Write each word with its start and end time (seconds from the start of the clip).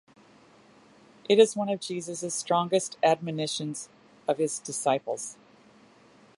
It 1.29 1.37
is 1.37 1.55
one 1.55 1.69
of 1.69 1.79
Jesus' 1.79 2.33
strongest 2.33 2.97
admonitions 3.03 3.87
of 4.27 4.39
his 4.39 4.57
disciples. 4.57 5.37